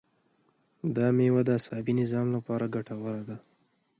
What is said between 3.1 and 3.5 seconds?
ده.